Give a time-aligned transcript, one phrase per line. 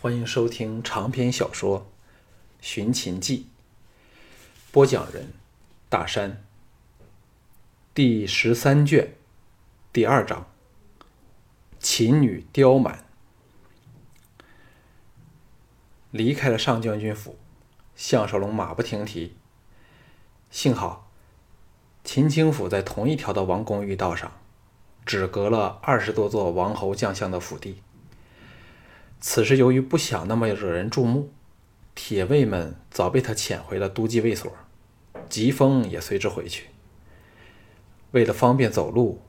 [0.00, 1.80] 欢迎收听长篇小说
[2.60, 3.48] 《寻秦记》，
[4.70, 5.32] 播讲人：
[5.88, 6.44] 大山。
[7.92, 9.14] 第十三卷，
[9.92, 10.46] 第二章：
[11.80, 13.04] 秦女刁蛮。
[16.12, 17.36] 离开了上将军府，
[17.96, 19.34] 项少龙马不停蹄。
[20.48, 21.10] 幸好，
[22.04, 24.30] 秦清府在同一条的王宫御道上，
[25.04, 27.82] 只隔了二十多座王侯将相的府邸。
[29.20, 31.32] 此时，由于不想那么惹人注目，
[31.94, 34.52] 铁卫们早被他遣回了都记卫所，
[35.28, 36.68] 疾风也随之回去。
[38.12, 39.20] 为了方便走路，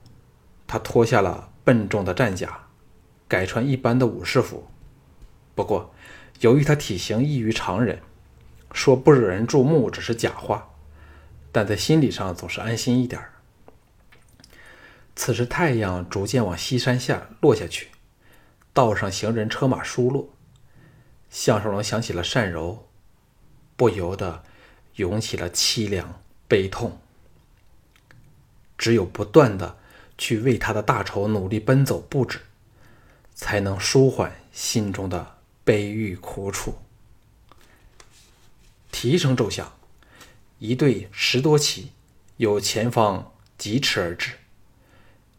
[0.67, 2.67] 他脱下了笨重的战甲，
[3.27, 4.67] 改穿一般的武士服。
[5.55, 5.91] 不过，
[6.41, 7.99] 由于他体型异于常人，
[8.71, 10.69] 说不惹人注目只是假话，
[11.52, 13.19] 但在心理上总是安心一点
[15.16, 17.88] 此时，太阳逐渐往西山下落下去。
[18.73, 20.29] 道上行人车马疏落，
[21.29, 22.87] 项少龙想起了善柔，
[23.75, 24.44] 不由得
[24.95, 26.99] 涌起了凄凉悲痛。
[28.77, 29.77] 只有不断的
[30.17, 32.39] 去为他的大仇努力奔走不止，
[33.35, 36.79] 才能舒缓心中的悲郁苦楚。
[38.91, 39.73] 蹄声骤响，
[40.59, 41.91] 一队十多骑
[42.38, 44.35] 由前方疾驰而至。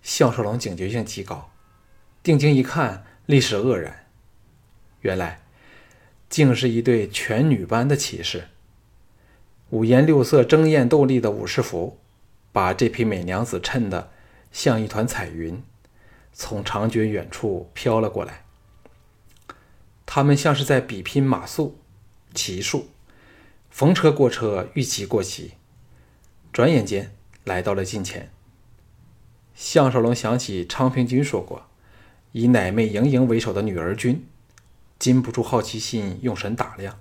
[0.03, 1.51] 项少龙警觉性极高，
[2.23, 3.07] 定睛一看。
[3.31, 4.07] 历史愕然，
[5.03, 5.41] 原来
[6.29, 8.49] 竟是一对全女班的骑士。
[9.69, 11.97] 五颜六色、争艳斗丽的武士服，
[12.51, 14.11] 把这批美娘子衬得
[14.51, 15.63] 像一团彩云，
[16.33, 18.43] 从长军远处飘了过来。
[20.05, 21.79] 他们像是在比拼马速、
[22.35, 22.89] 骑术，
[23.71, 25.53] 逢车过车，遇骑过骑，
[26.53, 27.15] 转眼间
[27.45, 28.33] 来到了近前。
[29.55, 31.70] 项少龙想起昌平君说过。
[32.33, 34.27] 以奶妹盈盈为首的女儿军，
[34.99, 37.01] 禁不住好奇心，用神打量。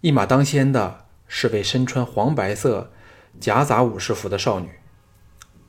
[0.00, 2.92] 一马当先的是位身穿黄白色
[3.40, 4.70] 夹杂武士服的少女，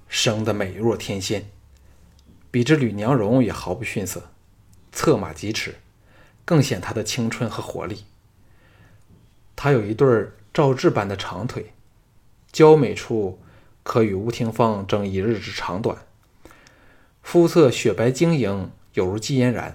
[0.08, 1.50] 生得美若天仙，
[2.50, 4.32] 比之吕娘容也毫不逊色。
[4.92, 5.76] 策马疾驰，
[6.44, 8.06] 更显她的青春和活力。
[9.56, 11.74] 她有一对赵志般的长腿，
[12.52, 13.40] 娇美处
[13.84, 15.98] 可与吴廷芳争一日之长短。
[17.26, 19.74] 肤色雪白晶莹，有如季嫣然；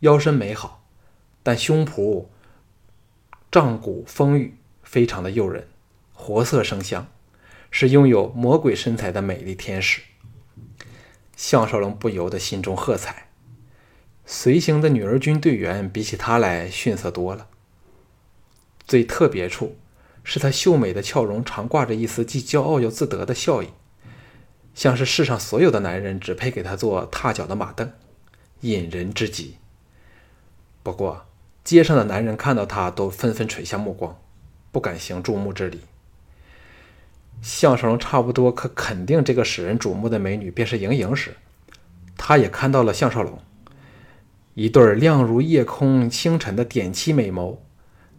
[0.00, 0.84] 腰身美好，
[1.42, 2.26] 但胸脯
[3.50, 4.52] 胀鼓丰腴，
[4.82, 5.66] 非常的诱人，
[6.12, 7.08] 活色生香，
[7.70, 10.02] 是拥有魔鬼身材的美丽天使。
[11.34, 13.28] 项少龙不由得心中喝彩。
[14.26, 17.48] 随行的女儿军队员比起他来逊色多了。
[18.86, 19.78] 最特别处
[20.22, 23.68] 是她秀美的俏容，常挂着一丝既骄傲又自得的笑意。
[24.78, 27.90] 像是世上所有的男人只配给她做踏脚的马凳，
[28.60, 29.56] 引人之极。
[30.84, 31.26] 不过，
[31.64, 34.16] 街上的男人看到她都纷纷垂下目光，
[34.70, 35.80] 不敢行注目之礼。
[37.42, 41.34] 项少龙差不多可肯定，这个使人瞩目的美女便是莹莹时，
[42.16, 43.36] 他也看到了项少龙，
[44.54, 47.58] 一对亮如夜空星辰的点漆美眸，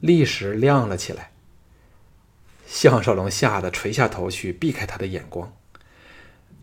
[0.02, 1.32] 立时亮了起来。
[2.68, 5.54] 项少龙吓得垂下头去，避开他的眼光。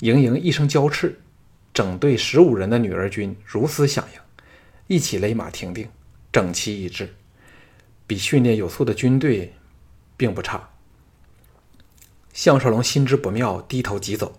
[0.01, 1.15] 盈盈一声娇叱，
[1.73, 4.21] 整队十五人的女儿军如此响应，
[4.87, 5.89] 一起勒马停定，
[6.31, 7.15] 整齐一致，
[8.07, 9.55] 比训练有素的军队
[10.17, 10.69] 并不差。
[12.33, 14.39] 项少龙心知不妙，低头急走，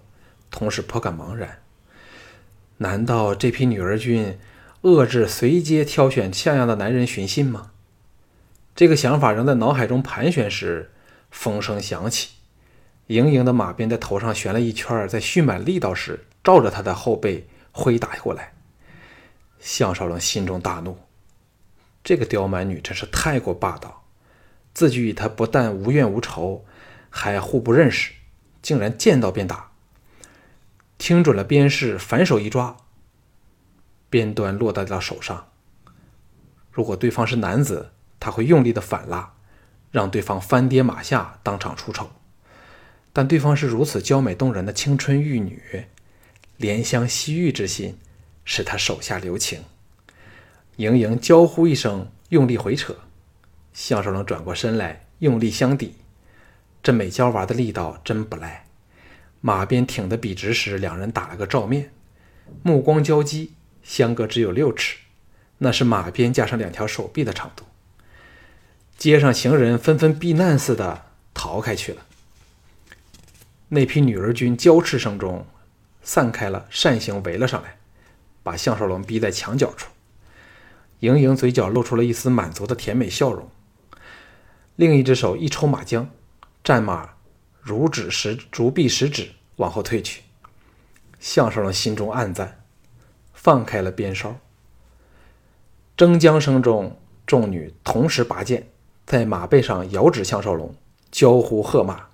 [0.52, 1.64] 同时颇感茫然：
[2.78, 4.38] 难道这批女儿军
[4.84, 7.72] 遏制随街挑选像样的男人寻衅吗？
[8.76, 10.92] 这个想法仍在脑海中盘旋时，
[11.32, 12.37] 风声响起。
[13.08, 18.54] 盈盈的马鞭在头上旋了一圈，在蓄满力道时，照着他的后背挥打过来。
[19.60, 20.98] 项少龙心中大怒，
[22.04, 24.04] 这个刁蛮女真是太过霸道，
[24.74, 26.66] 自己与她不但无怨无仇，
[27.10, 28.12] 还互不认识，
[28.62, 29.72] 竟然见到便打。
[30.98, 32.76] 听准了鞭势，反手一抓，
[34.10, 35.48] 鞭端落到了手上。
[36.72, 39.34] 如果对方是男子，他会用力的反拉，
[39.92, 42.10] 让对方翻跌马下，当场出丑。
[43.18, 45.88] 但对方是如此娇美动人的青春玉女，
[46.60, 47.98] 怜香惜玉之心
[48.46, 49.64] 使他手下留情。
[50.76, 52.96] 盈盈娇呼一声，用力回扯，
[53.74, 55.96] 项少龙转过身来，用力相抵。
[56.84, 58.68] 这美娇娃的力道真不赖。
[59.42, 61.90] 马鞭挺得笔直时，两人打了个照面，
[62.62, 64.98] 目光交击，相隔只有六尺，
[65.58, 67.66] 那是马鞭加上两条手臂的长度。
[68.96, 72.04] 街上行人纷纷避难似的逃开去了。
[73.70, 75.46] 那批女儿军交斥声中
[76.02, 77.78] 散开了，扇形围了上来，
[78.42, 79.92] 把项少龙逼在墙角处。
[81.02, 83.48] 盈盈嘴角露出了一丝满足的甜美笑容，
[84.76, 86.08] 另一只手一抽马缰，
[86.64, 87.10] 战马
[87.62, 90.24] 如指十如臂十指往后退去。
[91.20, 92.64] 项少龙心中暗赞，
[93.34, 94.36] 放开了鞭梢。
[95.96, 98.68] 争将声中，众女同时拔剑，
[99.06, 100.74] 在马背上遥指项少龙，
[101.12, 102.07] 交呼喝骂，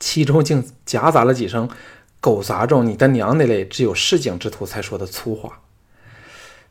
[0.00, 1.68] 其中竟夹杂了几声
[2.20, 5.60] “狗杂种，你的娘”那类只有市井之徒才说的粗话。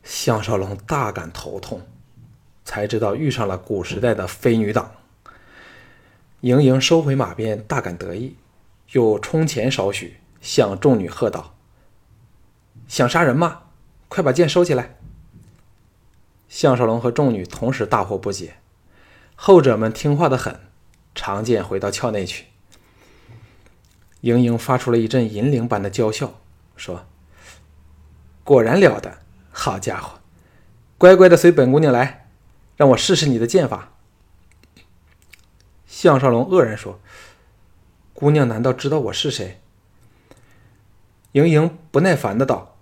[0.02, 1.86] 项少龙大感头痛，
[2.64, 4.92] 才知道遇上了古时代的飞女党。
[6.40, 8.36] 盈盈收回马鞭，大感得意，
[8.92, 11.54] 又冲前少许，向众女喝道
[12.88, 13.62] ：“想杀人吗？
[14.08, 14.96] 快把剑收起来！”
[16.48, 18.56] 项少龙和众女同时大惑不解，
[19.36, 20.58] 后者们听话的很，
[21.14, 22.46] 长剑回到鞘内去。
[24.20, 26.34] 盈盈发出了一阵银铃般的娇笑，
[26.76, 27.06] 说
[28.44, 29.18] ：“果然了得。”
[29.52, 30.20] 好家伙，
[30.96, 32.28] 乖乖的随本姑娘来，
[32.76, 33.92] 让我试试你的剑法。
[35.86, 37.00] 项少龙愕然说
[38.14, 39.60] ：“姑娘难道知道我是谁？”
[41.32, 42.76] 盈盈不耐烦的道：“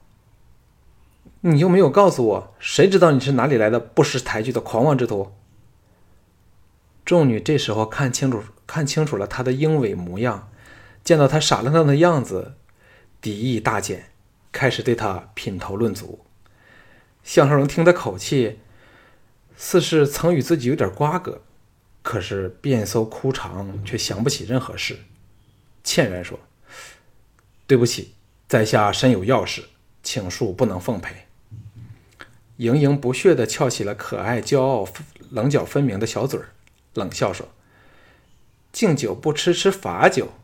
[1.41, 5.33] 你又没有告诉我，谁知道你是哪里来的不识抬举的狂妄之徒？”
[7.05, 10.51] 众女这时候看清楚，看清楚了他的英伟模样，
[11.09, 12.53] 见到他傻愣愣的样子，
[13.23, 14.11] 敌意大减，
[14.53, 16.23] 开始对他品头论足。
[17.25, 18.59] 项少龙听的口气，
[19.57, 21.41] 似是曾与自己有点瓜葛，
[22.03, 24.99] 可是变搜枯肠，却想不起任何事，
[25.83, 26.39] 歉然说
[27.67, 28.13] ：“对不起，
[28.47, 29.65] 在下身有要事，
[30.03, 31.25] 请恕不能奉陪。”
[32.59, 34.87] 盈盈不屑地翘起了可爱、骄傲、
[35.31, 36.51] 棱角分明的小嘴儿，
[36.93, 37.49] 冷笑说
[38.71, 40.35] ：“敬酒不吃吃罚酒，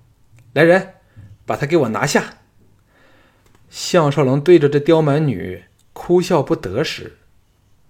[0.55, 0.95] 来人，
[1.45, 2.39] 把他给我拿下！”
[3.69, 5.65] 项少龙对着这刁蛮女。
[5.97, 7.19] 哭笑不得时，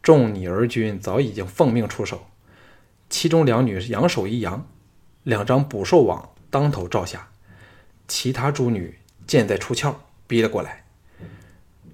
[0.02, 2.26] 众女儿军早已经奉命出手。
[3.08, 4.68] 其中两女扬手一扬，
[5.22, 7.30] 两张捕兽网当头照下。
[8.06, 9.96] 其他诸女箭在出鞘，
[10.26, 10.84] 逼了过来。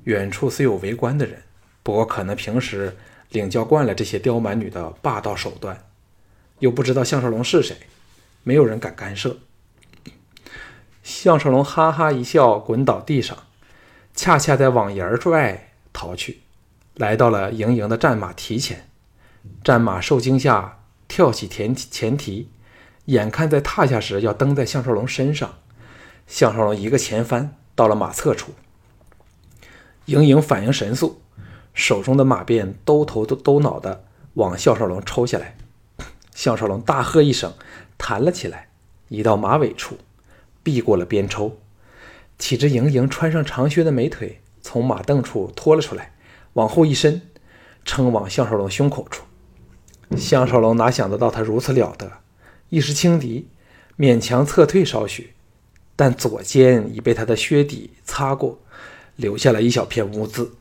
[0.02, 1.44] 远处虽有围观的人，
[1.84, 2.96] 不过可能平时
[3.30, 5.84] 领教惯了这些刁蛮女的霸道手段，
[6.58, 7.76] 又不知道项少龙是谁，
[8.42, 9.38] 没有人敢干涉。
[11.10, 13.36] 项少龙哈哈一笑，滚倒地上，
[14.14, 15.66] 恰恰在网檐外。
[15.92, 16.42] 逃去，
[16.94, 18.88] 来到了盈盈的战马蹄前，
[19.64, 20.78] 战马受惊吓，
[21.08, 22.48] 跳起前前蹄，
[23.06, 25.58] 眼看在踏下时要蹬在项少龙身上，
[26.28, 28.52] 项少龙一个前翻到了马侧处，
[30.04, 31.20] 盈盈反应神速，
[31.74, 34.04] 手中的马鞭兜头都兜脑的
[34.34, 35.56] 往项少龙抽下来，
[36.32, 37.52] 项少龙大喝一声，
[37.98, 38.68] 弹了起来，
[39.08, 39.98] 移到马尾处，
[40.70, 41.58] 避过了鞭抽，
[42.38, 44.40] 岂知盈盈穿上长靴的美腿。
[44.62, 46.14] 从马凳处拖了出来，
[46.52, 47.22] 往后一伸，
[47.84, 49.24] 撑往项少龙胸口处。
[50.16, 52.12] 项少龙哪想得到他如此了得，
[52.68, 53.48] 一时轻敌，
[53.98, 55.32] 勉强侧退少许，
[55.96, 58.60] 但左肩已被他的靴底擦过，
[59.16, 60.52] 留下了一小片污渍。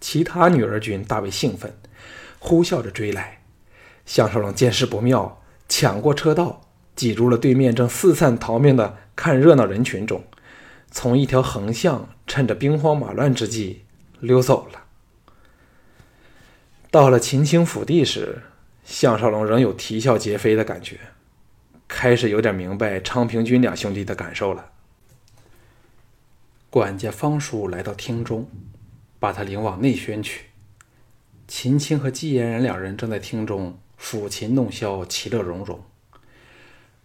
[0.00, 1.76] 其他女儿军大为兴奋，
[2.38, 3.40] 呼啸着追来。
[4.06, 6.69] 项少龙见势不妙，抢过车道，
[7.00, 10.22] 挤入了对面正四散逃命的看热闹人群中。
[10.90, 13.86] 从一条横向，趁着兵荒马乱之际
[14.18, 14.84] 溜走了。
[16.90, 18.42] 到了秦青府地时，
[18.84, 21.00] 项少龙仍有啼笑皆非的感觉，
[21.88, 24.66] 开始有点明白昌平君两兄弟的感受了。
[26.68, 28.46] 管家方叔来到厅中，
[29.18, 30.48] 把他领往内轩去。
[31.48, 35.82] 秦青和季嫣然两人正在厅中抚琴弄箫，其乐融融。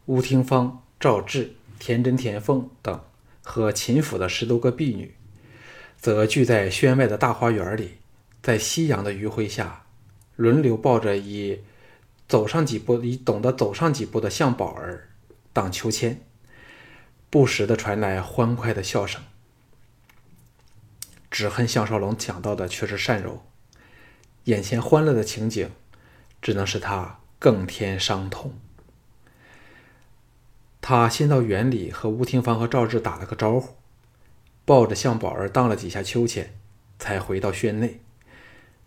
[0.06, 3.02] 吴廷芳、赵志、田真、田凤等。
[3.48, 5.14] 和秦府的十多个婢女，
[6.00, 7.98] 则聚在轩外的大花园里，
[8.42, 9.86] 在夕阳的余晖下，
[10.36, 11.62] 轮流抱着以
[12.28, 15.10] 走上几步、以懂得走上几步的向宝儿
[15.54, 16.20] 荡秋千，
[17.30, 19.22] 不时的传来欢快的笑声。
[21.30, 23.46] 只恨项少龙抢到的却是善柔，
[24.46, 25.70] 眼前欢乐的情景，
[26.42, 28.56] 只能使他更添伤痛。
[30.88, 33.76] 他先到园里和吴廷芳和赵志打了个招呼，
[34.66, 36.56] 抱着向宝儿荡了几下秋千，
[37.00, 38.02] 才回到轩内，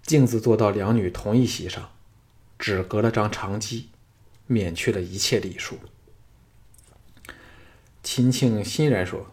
[0.04, 1.90] 径自坐到两女同一席上，
[2.56, 3.88] 只隔了张长机，
[4.46, 5.76] 免去了一切礼数。
[8.04, 9.32] 秦庆欣然说：“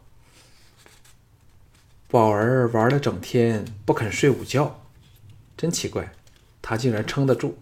[2.10, 4.82] 宝儿玩了整天，不肯睡午觉，
[5.56, 6.14] 真奇怪，
[6.64, 7.60] 他竟然撑得住。”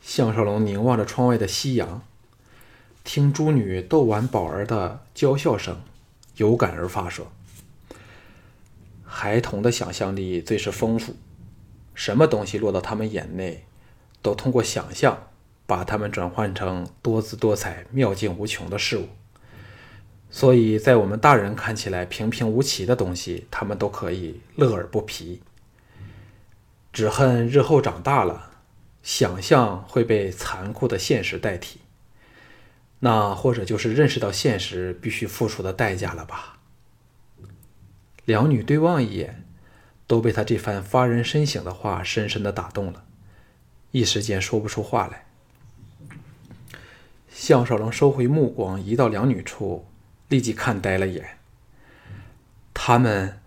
[0.00, 2.04] 项少龙凝望着窗外的夕阳。
[3.04, 5.82] 听诸女逗玩宝儿的娇笑声，
[6.36, 7.30] 有感而发说
[9.04, 11.16] ：“孩童的想象力最是丰富，
[11.94, 13.64] 什么东西落到他们眼内，
[14.22, 15.28] 都通过想象
[15.66, 19.08] 把它们转换成多姿多彩、妙境无穷的事物。
[20.30, 25.42] 所以在我们大人看起来平平无奇的东西，他们都可以乐而不疲。
[26.90, 28.52] 只恨日后长大了，
[29.02, 31.81] 想象会被残酷的现实代替。
[33.04, 36.60] 那或者就是认识到现实必须付出的代价了吧？
[38.24, 39.44] 两女对望一眼，
[40.06, 43.04] 都被他这番发人深省的话深深的打动了，
[43.90, 45.26] 一时间说不出话来。
[47.28, 49.86] 项少龙收回目光，移到两女处。
[50.28, 51.38] 立即看呆了眼。
[52.72, 53.40] 他们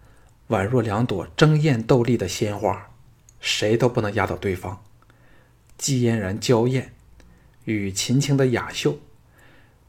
[0.50, 2.92] 宛若两朵争艳斗丽的鲜花，
[3.40, 4.84] 谁都不能压倒对方。
[5.78, 6.94] 季嫣然娇艳，
[7.64, 9.00] 与秦青的雅秀，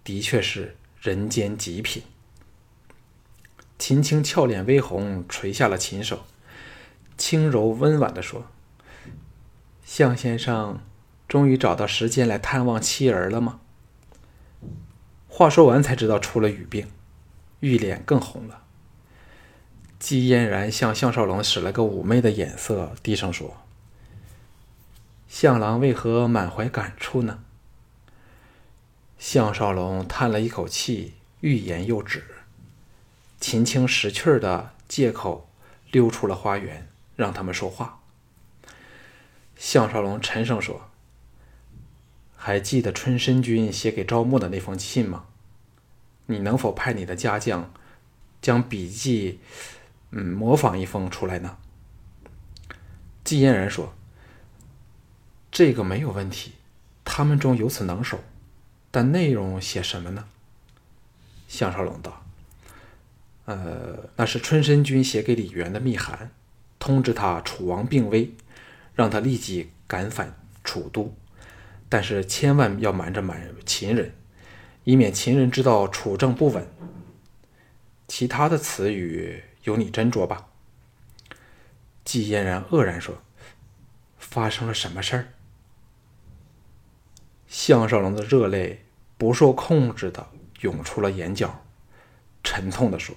[0.06, 2.04] 的确是人间极品。
[3.76, 6.24] 秦青俏脸微红，垂下了琴手，
[7.18, 8.46] 轻柔温婉地说
[9.84, 10.78] ：“向先生，
[11.26, 13.58] 终于找到时间来探望妻儿了吗？”
[15.26, 16.86] 话说完，才知道出了语病，
[17.58, 18.62] 玉脸更红了。
[19.98, 23.56] 姬嫣然向项少龙使了个妩媚的眼色，低声说
[25.26, 27.40] ：“项郎为何满怀感触呢？”
[29.18, 32.24] 项少龙叹了一口气，欲言又止。
[33.40, 35.48] 秦青识趣儿的借口
[35.90, 38.00] 溜出了花园，让他们说话。
[39.56, 40.90] 项少龙沉声说。
[42.38, 45.24] 还记得春申君写给赵牧的那封信吗？
[46.26, 47.72] 你能否派你的家将
[48.40, 49.40] 将笔记，
[50.12, 51.56] 嗯，模仿一封出来呢？
[53.24, 53.94] 季嫣然说
[55.50, 56.52] ：“这个没有问题，
[57.04, 58.22] 他们中有此能手，
[58.96, 60.24] 但内容写什么呢？”
[61.46, 62.24] 项少龙道
[63.44, 66.30] ：“呃，那是春申君写给李元的密函，
[66.78, 68.32] 通知他楚王病危，
[68.94, 70.34] 让他立即赶返
[70.64, 71.14] 楚都。”
[71.90, 74.14] 但是千万要瞒着满秦人，
[74.84, 76.66] 以免秦人知道楚政不稳。
[78.08, 80.46] 其他的词语由你斟酌吧。
[82.02, 83.22] 季嫣然愕然说
[84.16, 85.28] ：“发生了什么事儿？”
[87.46, 88.85] 项少龙的热泪
[89.18, 90.28] 不受控制的
[90.60, 91.62] 涌出了眼角，
[92.44, 93.14] 沉痛的说：“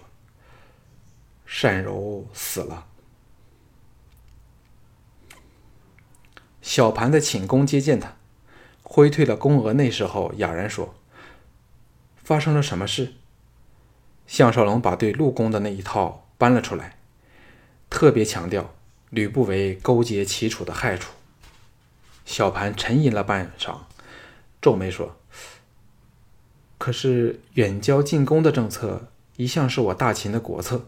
[1.61, 2.87] 单柔死了。”
[6.61, 8.15] 小盘在寝宫接见他。
[8.81, 10.95] 挥退了宫娥那时候，哑然说
[12.23, 13.13] ：“发生了什么事？”
[14.25, 16.97] 项少龙把对陆公的那一套搬了出来，
[17.87, 18.73] 特别强调
[19.11, 21.11] 吕不韦勾结齐楚的害处。
[22.25, 23.81] 小盘沉吟了半晌，
[24.59, 25.15] 皱眉说
[26.79, 30.87] ：“可是远交近攻的政策一向是我大秦的国策，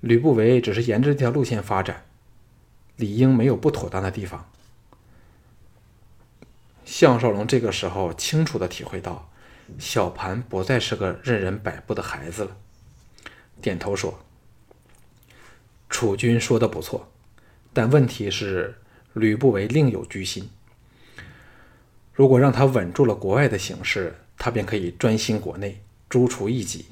[0.00, 2.06] 吕不韦只是沿着这条路线发展，
[2.96, 4.50] 理应没有不妥当的地方。”
[6.86, 9.30] 项少龙这个时候清楚的体会到，
[9.78, 12.56] 小盘不再是个任人摆布的孩子了，
[13.60, 14.18] 点头说
[15.90, 17.12] ：“楚军说的不错，
[17.74, 18.76] 但问题是
[19.12, 20.48] 吕不韦另有居心。
[22.14, 26.86] 如果让他稳住了国外的形势，他便可以专心国内，诛除异己。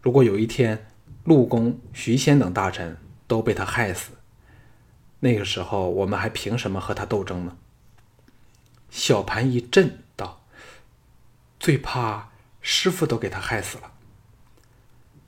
[0.00, 0.86] 如果有一天
[1.24, 4.10] 陆公、徐仙等大臣都被他害死，
[5.20, 7.56] 那个时候我们还凭什么和他斗争呢？”
[8.90, 10.44] 小盘一震，道
[11.60, 13.92] ：“最怕师傅都给他害死了。”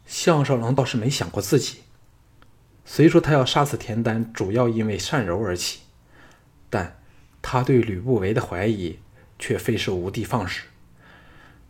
[0.05, 1.85] 项少龙倒是没想过自己。
[2.85, 5.81] 虽说他要杀死田丹，主要因为善柔而起，
[6.69, 7.01] 但
[7.41, 8.99] 他对吕不韦的怀疑
[9.39, 10.65] 却非是无的放矢。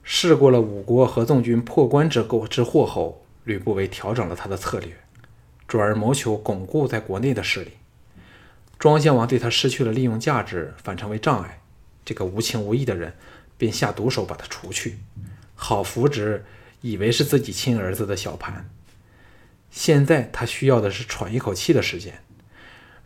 [0.07, 4.95] 试过了五国合纵军破关之构之祸后，吕不韦调整了他的策略，
[5.67, 7.73] 转而谋求巩固在国内的势力。
[8.79, 11.63] 庄襄王对他失去了利用价值，反成为障碍。
[12.05, 13.15] 这个无情无义的人，
[13.57, 14.99] 便下毒手把他除去，
[15.55, 16.45] 好扶植
[16.83, 18.69] 以为是自己亲儿子的小盘。
[19.71, 22.21] 现在他需要的是喘一口气的时间。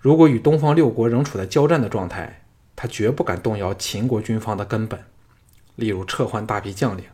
[0.01, 2.43] 如果与东方六国仍处在交战的状态，
[2.75, 5.05] 他绝不敢动摇秦国军方的根本，
[5.79, 7.05] 例如撤换大批将领，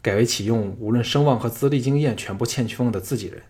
[0.00, 3.42] 改为启用无论声望和资历经验全部欠缺的自己人。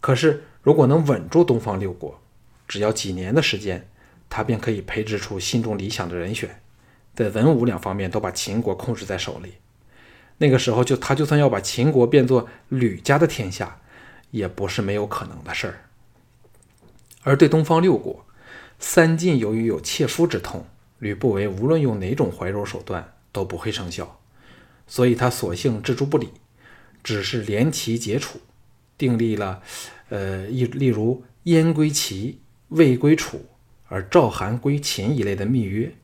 [0.00, 2.20] 可是，如果能稳住东方六国，
[2.66, 3.88] 只要几年的时间，
[4.28, 6.60] 他便可以培植出心中理想的人选。
[7.14, 9.54] 在文武两方面都把秦国控制在手里，
[10.38, 13.80] 那个时候就他就算要把秦国变作吕家的天下，
[14.32, 15.84] 也不是没有可能的事儿。
[17.22, 18.26] 而对东方六国，
[18.80, 20.66] 三晋由于有切肤之痛，
[20.98, 24.20] 吕不韦无论用哪种怀柔手段都不会生效，
[24.86, 26.32] 所以他索性置诸不理，
[27.02, 28.40] 只是联齐结楚，
[28.96, 29.62] 订立了，
[30.08, 33.46] 呃，一例如燕归齐，魏归楚，
[33.88, 35.94] 而赵韩归秦一类的密约，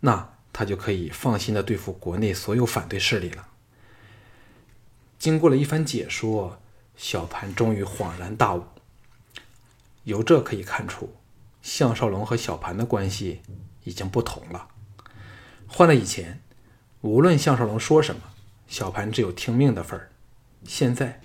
[0.00, 3.48] 那他就可以放心的对付国内所有反对势力了。
[5.18, 6.60] 经过了一番解说，
[6.96, 8.62] 小盘终于恍然大悟。
[10.04, 11.14] 由这可以看出，
[11.62, 13.40] 项少龙和小盘的关系
[13.84, 14.68] 已经不同了。
[15.66, 16.42] 换了以前，
[17.04, 18.22] 无论项少龙说什么，
[18.66, 20.08] 小盘只有听命的份儿。
[20.64, 21.20] 现在，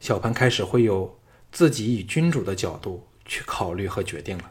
[0.00, 1.20] 小盘开始会有
[1.52, 4.50] 自己以君主的角度去考虑和决定了。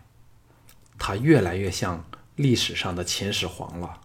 [0.98, 4.00] 他越来越像历史上的秦始皇了。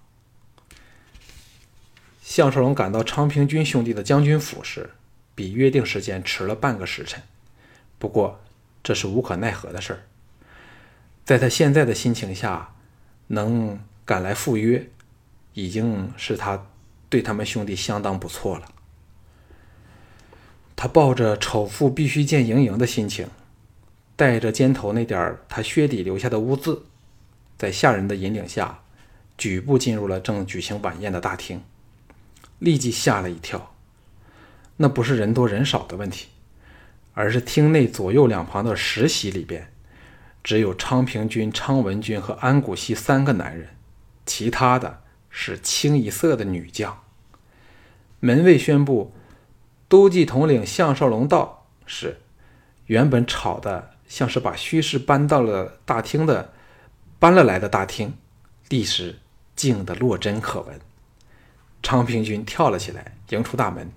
[2.21, 4.91] 项少龙赶到昌平君兄弟的将军府时，
[5.37, 7.23] 比约定时间迟了半个时辰。
[8.01, 8.41] 不过
[8.83, 10.03] 这是无可奈何的事儿。
[11.25, 12.75] 在他现在的心情下，
[13.29, 14.91] 能赶来赴约，
[15.55, 16.67] 已经是他
[17.09, 18.67] 对他们兄弟相当不错了。
[20.75, 23.27] 他抱着丑妇必须见盈盈的心情。
[24.15, 26.85] 带着肩头那点他靴底留下的污渍，
[27.57, 28.81] 在下人的引领下，
[29.37, 31.63] 举步进入了正举行晚宴的大厅，
[32.59, 33.75] 立即吓了一跳。
[34.77, 36.29] 那不是人多人少的问题，
[37.15, 39.73] 而是厅内左右两旁的十席里边，
[40.45, 43.71] 只有昌平君、昌文君和安谷西三个男人，
[44.27, 45.02] 其他的
[45.33, 47.03] 是清一色的女将。
[48.21, 49.13] 门卫宣布，
[49.89, 52.21] 都记统领项少龙到是，
[52.87, 53.89] 原本吵的。
[54.09, 56.53] 像是把虚实搬到了大厅的，
[57.19, 58.13] 搬了来的大厅，
[58.69, 59.19] 立时
[59.57, 60.79] 静得落针可闻。
[61.83, 63.91] 昌平君跳了起来，迎出大门，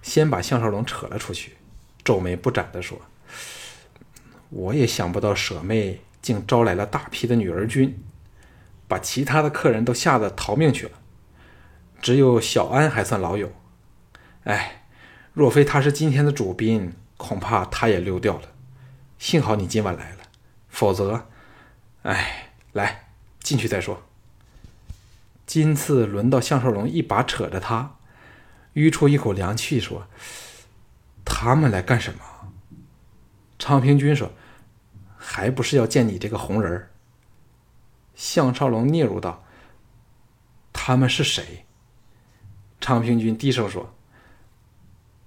[0.00, 1.58] 先把项少龙扯了出去，
[2.02, 2.98] 皱眉不展地说
[4.48, 8.02] ：“我也想不到舍妹竟招来了大批的女儿军，
[8.86, 10.92] 把其他的客人都吓得逃命去了，
[12.00, 13.52] 只有小安还算老友。
[14.44, 14.84] 哎，
[15.32, 18.48] 若非他是今天的主宾，恐怕他也溜掉了。”
[19.18, 20.18] 幸好你今晚来了，
[20.68, 21.28] 否则，
[22.02, 23.06] 哎，来
[23.40, 24.02] 进去再说。
[25.46, 27.96] 今次轮到项少龙一把扯着他，
[28.74, 30.06] 吁出一口凉气，说
[31.24, 32.20] ：“他们来干什么？”
[33.58, 34.32] 昌平君说
[35.16, 36.90] ：“还不是要见你这个红人儿。”
[38.14, 39.44] 项少龙嗫嚅道
[40.72, 41.64] ：“他们是谁？”
[42.80, 43.94] 昌平君低声说：“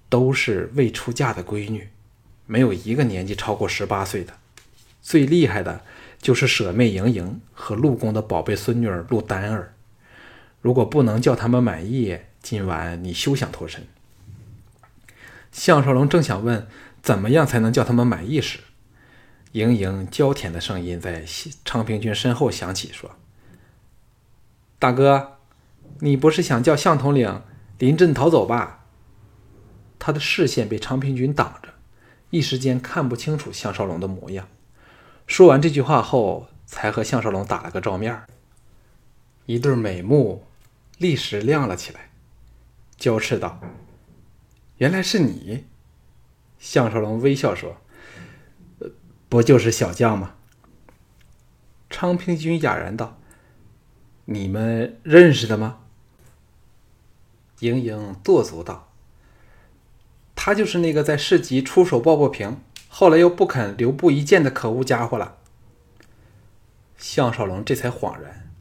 [0.09, 1.89] 都是未出嫁的闺女。”
[2.49, 4.33] 没有一个年纪超过十八岁的，
[5.01, 5.81] 最厉害的
[6.21, 9.73] 就是舍妹盈盈和陆公的宝贝孙女儿陆丹儿。
[10.61, 13.85] 如果不能叫他们满意，今晚你休想脱身。
[15.51, 16.67] 项少龙正想问
[17.01, 18.59] 怎么样才能叫他们满意时，
[19.53, 21.23] 盈盈娇甜的声音在
[21.65, 23.15] 昌平君身后响起，说
[24.77, 25.37] ：“大哥，
[25.99, 27.41] 你不是想叫项统领
[27.77, 28.85] 临阵逃走吧？”
[29.99, 31.69] 他的视线被昌平君挡着。
[32.29, 34.49] 一时间看不清楚项少龙的模样。
[35.25, 38.21] 说完这句话后，才和项少龙打了个照面
[39.45, 40.45] 一对美目
[40.97, 42.09] 立时亮了起来，
[42.97, 43.61] 娇斥道
[44.77, 45.65] ：“原来是你！”
[46.59, 47.77] 项少龙微笑说
[49.29, 50.35] ：“不就是小将吗？”
[51.89, 53.19] 昌平君哑然道
[54.25, 55.79] ：“你们认识的吗？”
[57.59, 58.91] 盈盈跺足道。
[60.35, 65.37] 他就是那个在市集出手抱抱平，后来又不肯留步一见的可恶家伙了。
[66.97, 68.51] 项少龙这才恍然，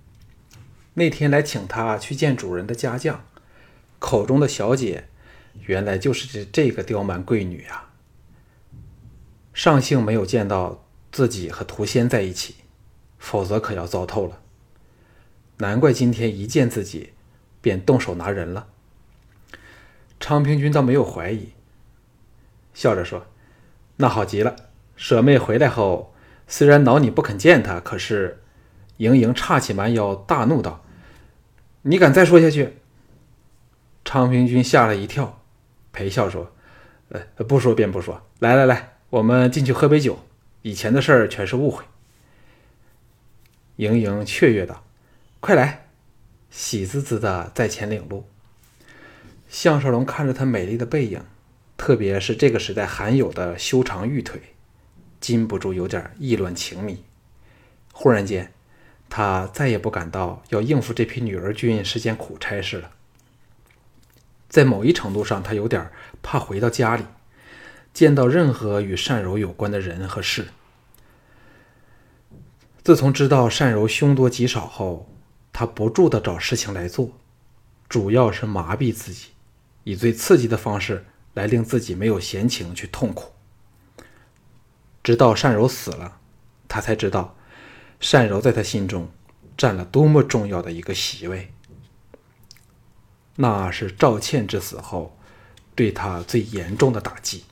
[0.94, 3.24] 那天来请他去见主人的家将，
[3.98, 5.08] 口中的小姐，
[5.66, 7.85] 原来就是这这个刁蛮贵女啊。
[9.56, 12.56] 上幸没有见到自己和涂仙在一起，
[13.18, 14.38] 否则可要糟透了。
[15.56, 17.14] 难怪今天一见自己，
[17.62, 18.66] 便动手拿人了。
[20.20, 21.52] 昌平君倒没有怀疑。
[22.74, 23.24] 笑着说
[23.96, 24.54] ：“那好极了。
[24.94, 26.14] 舍妹回来后，
[26.46, 28.42] 虽然恼你不肯见她，可是……”
[28.98, 30.84] 盈盈叉起蛮腰，大怒道
[31.80, 32.76] ：“你敢再说下去？”
[34.04, 35.40] 昌平君吓了一跳，
[35.94, 36.52] 陪笑说
[37.08, 38.20] ：“呃，不说便不说。
[38.38, 40.18] 来来来，我们进去喝杯酒。
[40.62, 41.84] 以前的事儿全是误会。”
[43.76, 44.84] 盈盈雀跃道
[45.40, 45.86] ：“快来！”
[46.50, 48.26] 喜滋滋的在前领路。
[49.48, 51.22] 项少龙看着她美丽的背影。
[51.78, 54.40] 特别是这个时代罕有的修长玉腿，
[55.20, 57.04] 禁不住有点意乱情迷。
[57.92, 58.50] 忽然间，
[59.10, 62.92] 他再也不感到要应付这批女儿军是件苦差事了。
[64.48, 65.90] 在某一程度上，他有点
[66.22, 67.04] 怕回到家里，
[67.96, 70.48] 见到任何与善柔有关的人和事。
[72.84, 75.10] 自从知道善柔凶多吉少后，
[75.50, 77.12] 他不住的找事情来做，
[77.88, 79.28] 主要是麻痹自己，
[79.84, 81.06] 以最刺激的方式。
[81.32, 83.32] 来令自己没有闲情去痛苦，
[85.02, 86.18] 直到善柔死了，
[86.66, 87.36] 他才知道，
[88.00, 89.10] 善柔在他心中
[89.56, 91.50] 占了多么重要的一个席位。
[93.36, 95.14] 那是赵倩之死后
[95.74, 97.44] 对他最严重的打击。